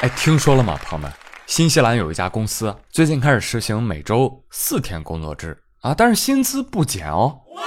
[0.03, 1.13] 哎，听说了吗，朋友们？
[1.49, 7.41] 新西兰有一家公司最近开始实行每周四天工作制啊，但是薪资不减哦。
[7.57, 7.63] 哇！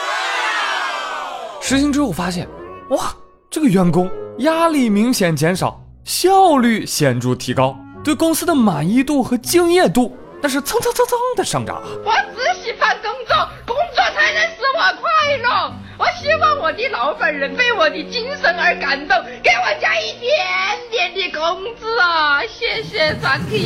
[1.61, 2.47] 实行之后发现。
[2.91, 3.13] 哇，
[3.49, 11.81] 这个员工压力明显减少，效率显著提高，对公司的满意度和敬业度那是蹭蹭蹭蹭的上涨。
[12.03, 15.73] 我只喜欢工作，工作才能使我快乐。
[15.97, 22.41] 我希望我的老板能为我的精神而感动，给我加一点点的工资啊！
[22.45, 23.59] 谢谢 t h a n k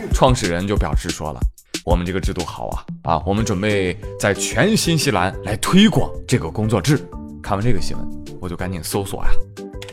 [0.00, 0.10] you。
[0.12, 1.38] 创始人就表示说了。
[1.84, 3.22] 我们这个制度好啊啊！
[3.26, 6.96] 我们准备在全新西兰来推广这个工作制。
[7.42, 9.30] 看完这个新闻，我就赶紧搜索呀，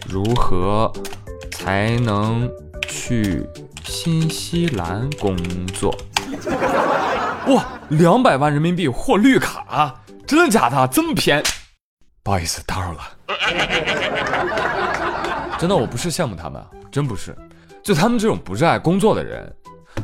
[0.07, 0.89] 如何
[1.51, 2.49] 才能
[2.87, 3.45] 去
[3.83, 5.35] 新西兰工
[5.67, 5.93] 作？
[7.53, 10.87] 哇，两百万人民币获绿卡真的假的？
[10.87, 11.43] 这么宜？
[12.23, 12.99] 不好意思，打扰了。
[15.59, 17.35] 真的，我不是羡慕他们，真不是。
[17.83, 19.53] 就他们这种不热爱工作的人，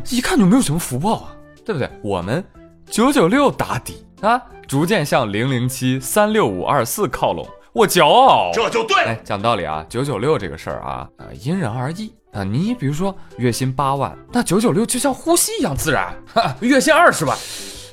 [0.09, 1.36] 一看就没有什么福报啊。
[1.67, 1.89] 对不对？
[2.01, 2.41] 我们
[2.89, 8.51] 九九六打底啊，逐渐向零零七三六五二四靠拢，我骄傲。
[8.53, 9.19] 这就对。
[9.25, 12.41] 讲道理啊，九九六这个事儿啊，啊因人而异啊。
[12.41, 16.15] 你比如说月薪八万，那九九六就像呼吸一样自然。
[16.61, 17.37] 月薪二十万，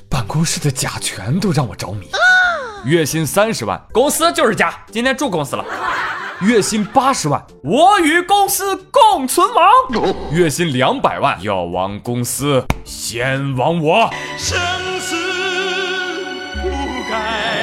[0.09, 2.07] 办公室的甲醛都让我着迷。
[2.85, 5.65] 月薪三十万，公司就是家，今天住公司了。
[6.41, 14.09] 月薪八十万，我与公司共存亡；月薪两百万，要亡公司先亡我。
[14.37, 14.57] 生
[14.99, 15.15] 死
[16.61, 17.61] 不改。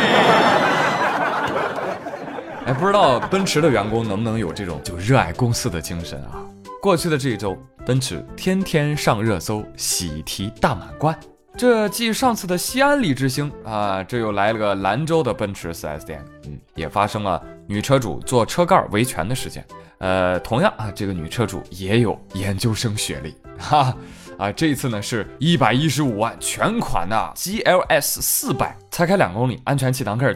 [2.64, 6.41] 哎，不知道奔驰的员工能不能有这种就热爱公司的精神啊？
[6.81, 11.17] 过去的这一周，奔驰天天上热搜，喜提大满贯。
[11.55, 17.41] 这继上次的西安李之星啊，这又来了个兰州的奔驰四 S 店，嗯，也发生了。
[17.72, 19.64] 女车主做车盖维权的事件，
[19.98, 23.90] 呃，同样啊，这个女车主也有研究生学历，哈，
[24.38, 30.34] 啊，这次呢是一百一十五万全款的 GLS 四百，才开两公里，安全气囊开始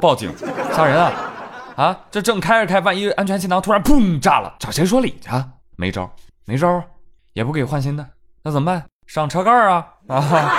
[0.00, 0.32] 报警，
[0.74, 1.12] 吓人啊，
[1.76, 5.28] 啊，这正开着开，万一安全气囊突然砰炸了，找谁说理去？
[5.76, 6.10] 没招，
[6.46, 6.82] 没招，
[7.34, 8.06] 也不给换新的，
[8.42, 8.82] 那怎么办？
[9.06, 10.54] 上车盖啊，啊。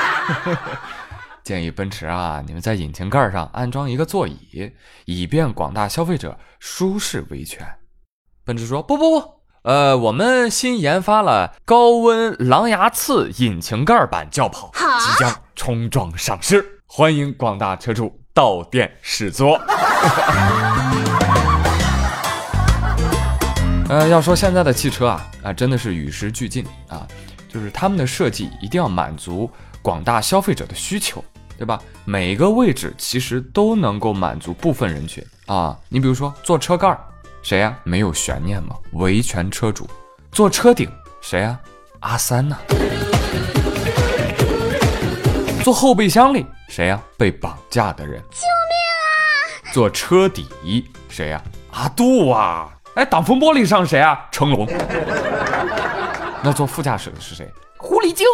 [1.44, 4.38] 建议奔驰啊，你们在引擎盖上安装一个座椅，
[5.06, 7.66] 以便广大消费者舒适维权。
[8.46, 19.60] 奔驰说：“不不不，呃，我们新研发了高温狼牙刺引擎盖版轿跑，即将冲撞上市，欢迎广大车主到店试坐。
[23.90, 27.06] ”呃，要说现在的汽车啊啊，真的是与时俱进啊，
[27.50, 29.50] 就是他们的设计一定要满足。
[29.82, 31.24] 广大消费者的需求，
[31.58, 31.82] 对吧？
[32.06, 35.78] 每一个位置其实都能够满足部分人群啊。
[35.90, 37.00] 你比如说坐车盖儿，
[37.42, 37.76] 谁呀？
[37.84, 38.76] 没有悬念吗？
[38.94, 39.90] 维权车主。
[40.32, 40.90] 坐车顶，
[41.22, 41.60] 谁呀？
[42.02, 42.58] 阿三呐。
[45.64, 47.00] 坐后备箱里，谁呀？
[47.18, 48.22] 被绑架的人。
[48.22, 49.74] 救命啊！
[49.74, 50.48] 坐车底，
[51.10, 51.42] 谁呀？
[51.72, 52.70] 阿杜啊！
[52.96, 54.18] 哎，挡风玻璃上谁啊？
[54.32, 54.66] 成龙。
[56.44, 57.48] 那坐副驾驶的是谁？
[57.82, 58.28] 狐狸精，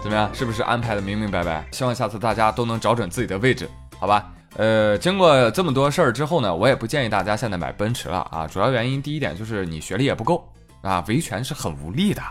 [0.00, 0.30] 怎么样？
[0.32, 1.66] 是不是安排的明明白白？
[1.72, 3.68] 希望下次大家都能找准自己的位置，
[3.98, 4.30] 好吧？
[4.56, 8.46] 呃，经过这么多事儿之后呢，我也不建议大家现在买奔驰了啊。
[8.46, 10.48] 主要原因第一点就是你学历也不够
[10.82, 12.22] 啊，维权是很无力的。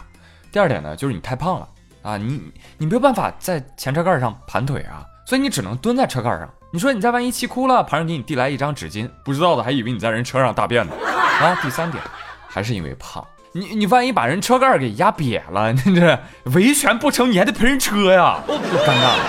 [0.49, 1.67] 第二点呢，就是你太胖了
[2.03, 2.41] 啊，你
[2.77, 6.49] 你没有办法在前车盖上盘腿啊，所以你只能蹲在车盖上。
[6.71, 10.91] 你说你再万一气哭了，旁人给你递来一张纸巾，不知道的还以为你在人车上大便呢。
[11.39, 12.03] 啊，第三点，
[12.47, 13.25] 还是因为胖。
[13.51, 16.19] 你你万一把人车盖给压瘪了，你 这
[16.53, 19.25] 维权不成，你还得赔人车呀，尴尬了。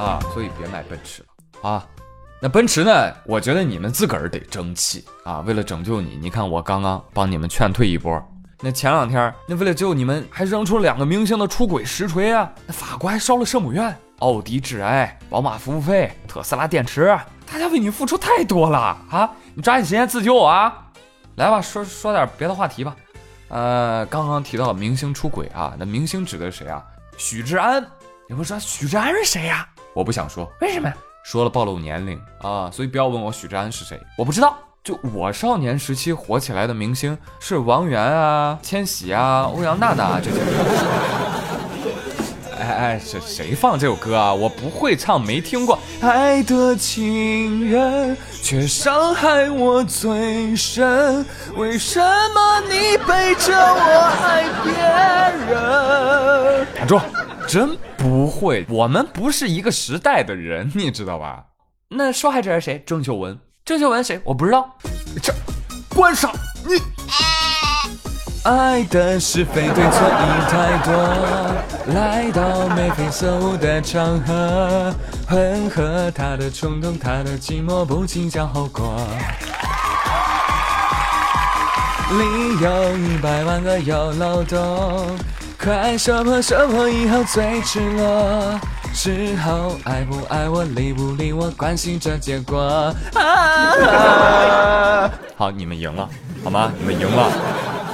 [0.00, 1.22] 啊，所以别买奔驰
[1.62, 1.84] 了啊。
[2.42, 2.90] 那奔驰呢？
[3.26, 5.40] 我觉得你们自个儿得争气啊。
[5.40, 8.22] 为了拯救你，你看我刚刚帮你们劝退一波。
[8.60, 12.50] 那前两天，那为了救你们，还扔出了两个明星的出轨实锤啊。
[12.66, 17.14] 那法国还烧了圣母院，奥迪致癌，宝马服务费，特斯拉电池。
[17.52, 18.78] 大家为你付出太多了
[19.10, 19.28] 啊！
[19.54, 20.86] 你抓紧时间自救啊！
[21.34, 22.94] 来吧，说说点别的话题吧。
[23.48, 26.80] 呃，刚刚提到明星出轨啊，那明星指的是谁啊？
[27.18, 27.84] 许志安，
[28.28, 29.66] 你会说许志安是谁呀？
[29.94, 30.94] 我不想说，为什么呀？
[31.24, 34.56] 说了暴露年龄啊，所以不要问我许志安是谁，我不知道。
[34.84, 41.29] 就我少年时期火起来的明星是王源啊、千玺啊、欧阳娜娜啊这些。
[42.90, 44.34] 哎，谁谁放这首歌啊？
[44.34, 45.78] 我不会唱，没听过。
[46.00, 51.24] 爱的情人却伤害我最深，
[51.56, 54.44] 为什么你背着我爱
[55.46, 56.66] 别人？
[56.76, 56.98] 站住！
[57.46, 61.44] 真不会，我们不是一个时代的人，你知道吧？
[61.90, 62.82] 那受害者是谁？
[62.84, 63.38] 郑秀文。
[63.64, 64.20] 郑秀文谁？
[64.24, 64.68] 我不知道。
[65.22, 65.32] 这
[65.90, 66.32] 关上
[66.66, 66.99] 你。
[68.42, 70.10] 爱的是非对错已
[70.48, 70.94] 太多，
[71.94, 74.94] 来到眉飞色舞的场合，
[75.28, 78.94] 混合他的冲动，他的寂寞，不计较后果。
[82.12, 85.06] 理由一百万个有漏洞，
[85.62, 88.58] 快说破，说破以后最赤裸。
[88.94, 92.90] 之后爱不爱我，理不理我，关心这结果。
[95.36, 96.08] 好，你们赢了，
[96.42, 96.72] 好吗？
[96.78, 97.30] 你们赢了。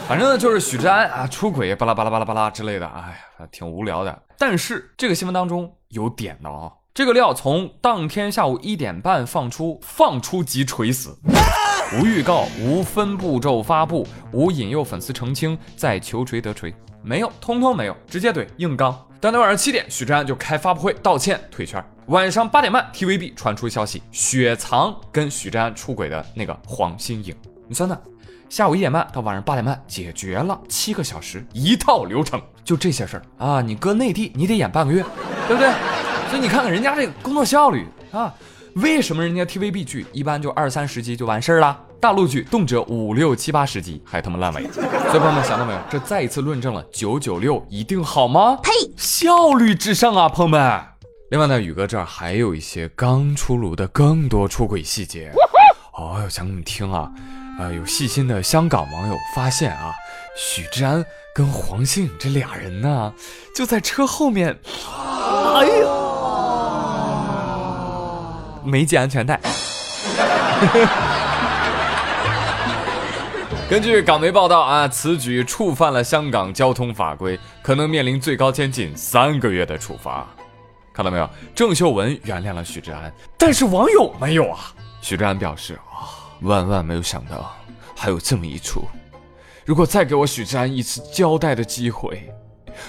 [0.08, 3.00] 反正呢，就是许志安啊出轨巴拉巴拉巴拉巴拉之类的，哎
[3.41, 4.23] 呀，挺无聊的。
[4.38, 11.17] 但是这个新闻当中有点的啊，这个料从当天下午一点半放出，放出即锤死，
[12.00, 16.73] 无预告，无分步骤发布，无引诱粉丝澄清，在求锤得锤，
[17.03, 18.97] 没有，通通没有，直接怼硬刚。
[19.20, 21.85] 当天晚上七点，许志安就开发布会道歉退圈。
[22.06, 27.35] 晚上八点半，TVB 传出消息，雪藏跟许志安出轨的那个黄心颖，
[27.67, 28.00] 你算算
[28.48, 33.60] 下午一点半到晚上八点半解决了七个小时一套流程，就这些事儿啊！
[33.60, 35.04] 你搁内地你得演半个月，
[35.48, 35.70] 对不对？
[36.31, 38.32] 所以你看看人家这个工作效率啊，
[38.75, 44.62] 为什么人家 TVB 剧一般就二三十集就完事儿了，大陆剧动辄五六七八十集还他妈烂尾？
[44.72, 45.78] 所以朋友们想到没有？
[45.90, 48.56] 这再一次论证了九九六一定好吗？
[48.62, 48.70] 呸！
[48.96, 50.81] 效率至上啊，朋友们。
[51.32, 55.32] 另外呢，宇哥这儿还有一些刚出炉的更多出轨细节，
[55.98, 57.10] 哦哟，想给你们听啊！
[57.58, 57.70] 啊！
[57.73, 59.93] 有细心的香港网友发现啊，
[60.37, 61.03] 许志安
[61.35, 63.12] 跟黄杏这俩人呢，
[63.55, 69.41] 就在车后面，哎呦，没系安全带。
[73.69, 80.25] 根据港媒报道啊，此举触犯了香港交通法规，可能面临最高监禁三个月的处罚。
[80.93, 81.29] 看到没有？
[81.55, 84.73] 郑秀文原谅了许志安，但是网友没有啊。
[85.00, 86.25] 许志安表示啊。
[86.43, 87.53] 万万没有想到
[87.97, 88.83] 还有这么一出！
[89.65, 92.29] 如果再给我许志安一次交代的机会，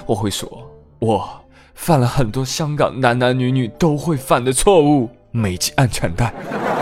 [0.06, 1.42] 我会说，我
[1.74, 6.34] 犯了很多香港男男女女都会犯的错误，没系安全带。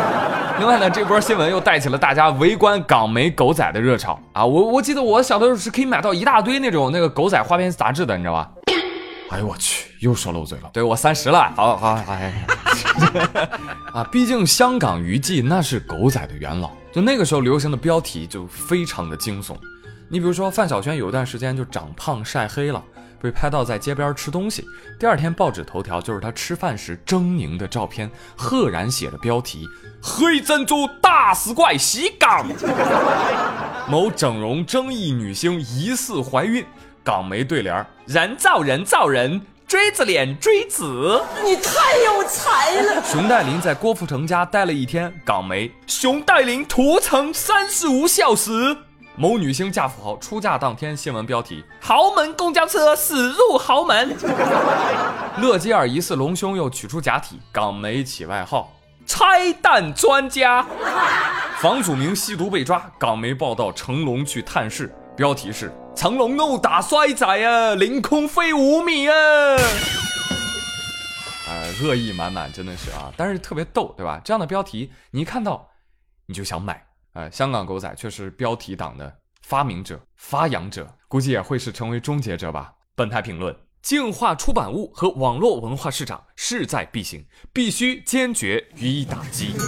[0.57, 4.43] 另外呢，这波新闻又带起了大家围观港媒狗仔的热潮啊！
[4.43, 8.49] 我我记得我小的时候是可以买到一大堆那种那个狗仔花边杂志的，你知道吧？
[9.31, 10.69] 哎呦我去，又说漏嘴了！
[10.73, 12.64] 对我三十了，好好哎。
[13.93, 19.55] 啊，毕竟香港娱记那是狗仔的元老，就那个时候流行的标题就非常的惊悚。
[20.07, 22.83] 你比如说范晓萱有一段时间就长胖晒黑了，
[23.21, 24.63] 被拍到在街边吃东西，
[24.99, 29.67] 第二天报纸头条就是她吃饭时狰狞的照片，赫然写着标题：
[30.01, 32.45] 黑珍珠大死怪袭港。
[33.87, 36.63] 某整容争议女星疑似怀孕，
[37.03, 39.41] 港媒对联人造人造人。
[39.67, 40.83] 锥子脸锥子，
[41.43, 43.01] 你太有才了！
[43.03, 45.71] 熊黛林在郭富城家待了一天，港媒。
[45.87, 48.77] 熊黛林屠城三十五小时。
[49.17, 54.15] 某女星嫁富豪，出嫁当天新闻标题：豪门公交车驶入豪门。
[55.41, 58.71] 乐基儿疑似隆胸又取出假体，港媒起外号
[59.07, 60.63] “拆弹专家”。
[61.59, 65.75] 房祖名吸毒被抓，港媒报道成龙去探视，标题是。
[65.95, 69.15] 成龙怒打衰仔啊，凌空飞五米啊！
[71.47, 74.19] 呃，恶意满满，真的是啊，但是特别逗，对吧？
[74.23, 75.65] 这样的标题，你一看到，
[76.25, 76.85] 你就想买。
[77.13, 79.11] 呃，香港狗仔却是标题党的
[79.43, 82.73] 发明者、发扬者，估计也会是成为终结者吧。
[82.93, 89.53] 本台评论：净化出版物和网络文化市场势在必行，必须坚决予以打击。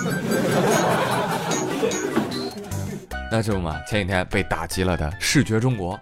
[3.31, 5.97] 那这不嘛，前几天被打击了的视觉中国。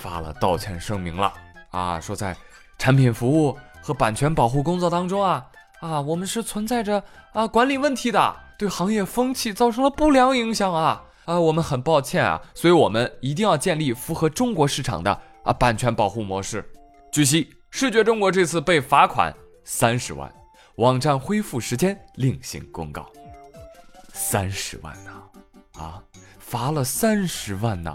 [0.00, 1.30] 发了道歉声明了
[1.70, 2.34] 啊，说在
[2.78, 5.44] 产品服务和版权保护工作当中啊
[5.80, 7.02] 啊，我们是存在着
[7.34, 15.12] 啊管理问题的，对行业风气造成了不良影响啊啊，我们很抱歉啊，所以我们一定要建立符合中国市场的
[15.44, 16.64] 啊版权保护模式。
[17.12, 20.30] 据悉，视觉中国这次被罚款三十万，
[20.76, 23.06] 网站恢复时间另行公告。
[24.12, 25.12] 三十万呢？
[25.78, 26.02] 啊？
[26.50, 27.92] 罚了三十万呐，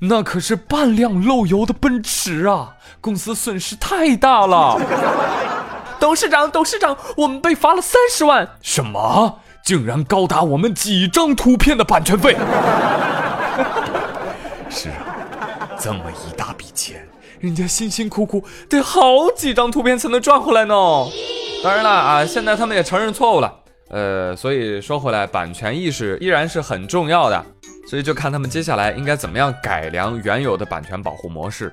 [0.00, 2.70] 那可是半辆漏油的奔驰啊！
[3.00, 4.76] 公司损失太大了。
[6.00, 9.38] 董事长，董事长，我们被罚了三十万，什么？
[9.62, 12.32] 竟然高达我们几张图片的版权费？
[14.68, 15.06] 是啊，
[15.78, 17.06] 这么一大笔钱，
[17.38, 20.74] 人家辛辛苦苦得好几张图片才能赚回来呢。
[21.62, 23.58] 当然了啊，现在他们也承认错误了。
[23.90, 27.46] 呃，所以说回来，版权意识依然是很重要的。
[27.86, 31.72] 所以就看他们接下来应该怎么样改良原有的版权保护模式。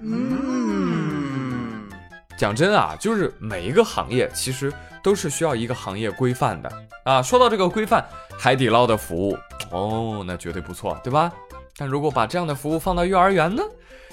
[2.37, 4.71] 讲真啊，就是每一个行业其实
[5.03, 6.71] 都是需要一个行业规范的
[7.03, 7.21] 啊。
[7.21, 8.03] 说到这个规范，
[8.37, 9.37] 海底捞的服务
[9.71, 11.31] 哦，那绝对不错，对吧？
[11.75, 13.61] 但如果把这样的服务放到幼儿园呢？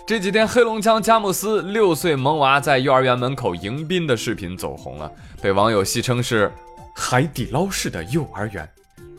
[0.06, 5.10] 这几天，黑龙江佳木斯六岁萌娃在幼儿园门口迎宾的视频走红了，
[5.42, 6.52] 被网友戏称是
[6.94, 8.68] 海底捞式的幼儿园。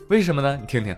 [0.08, 0.56] 为什么呢？
[0.58, 0.96] 你听听。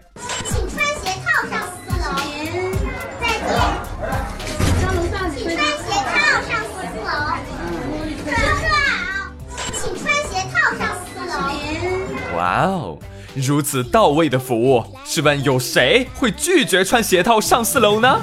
[12.40, 12.96] 哇哦，
[13.34, 18.18] 如此到位的服务，试问有谁会拒绝穿鞋套上四楼呢？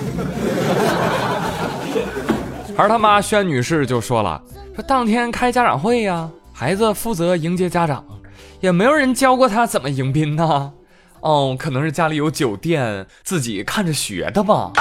[2.76, 4.42] 而他妈轩女士就说了
[4.76, 8.04] ：“说当天开家长会呀，孩子负责迎接家长，
[8.60, 10.72] 也没有人教过他怎么迎宾呢。
[11.20, 14.72] 哦，可能是家里有酒店，自己看着学的吧。”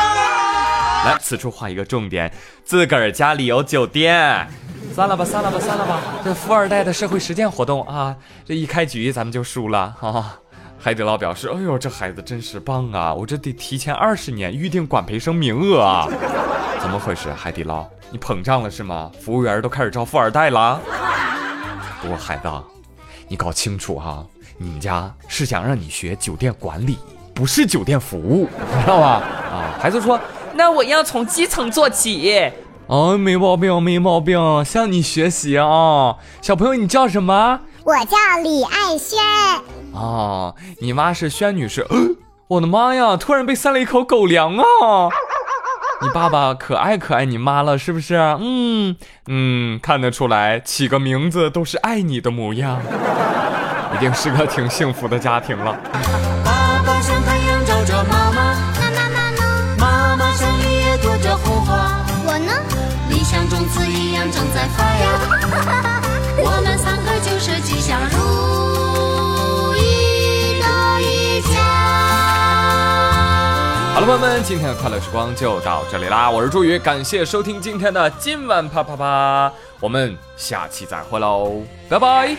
[1.04, 2.32] 来，此处画一个重点，
[2.64, 4.48] 自个儿家里有酒店。
[4.96, 6.00] 散了吧，散了吧，散了吧！
[6.24, 10.36] 这富二代的社会实践活动啊，这一开局咱们就输了哈、啊！
[10.78, 16.08] 海底捞表示：“哎呦，这孩子真是棒啊，我这得提前二十年预定管培生名额啊！”
[16.80, 17.30] 怎么回事？
[17.30, 19.12] 海底捞，你膨胀了是吗？
[19.20, 20.80] 服务员都开始招富二代了。
[22.00, 22.50] 不过孩子，
[23.28, 24.24] 你搞清楚哈，
[24.56, 26.96] 你们家是想让你学酒店管理，
[27.34, 28.48] 不是酒店服务，
[28.80, 29.22] 知道吧？
[29.52, 30.18] 啊，孩子说
[30.56, 32.50] ：“那我要从基层做起。”
[32.86, 37.60] 哦，没毛病，没毛病，向你学习啊，小朋友，你叫什么？
[37.84, 39.18] 我叫李爱轩。
[39.92, 41.84] 哦，你妈是轩女士，
[42.46, 44.64] 我的妈呀，突然被塞了一口狗粮啊！
[46.02, 48.14] 你爸爸可爱可爱，你妈了是不是？
[48.40, 52.80] 嗯嗯，看得出来，起个名字都是爱你的模样，
[53.96, 56.35] 一定是个挺幸福的家庭了。
[74.06, 76.30] 朋友们，今天的快乐时光就到这里啦！
[76.30, 82.36] 我是朱宇，感谢收听今天的今晚啪啪啪，我们下期再会喽，拜拜。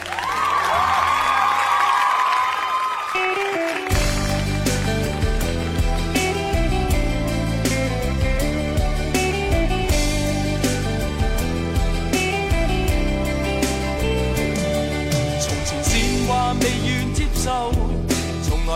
[16.85, 17.86] 愿接受。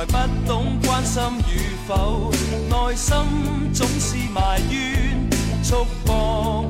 [0.04, 0.18] 来不
[0.48, 2.32] 懂关心与否，
[2.68, 3.16] 内心
[3.72, 5.30] 总是埋怨，
[5.64, 6.12] 束缚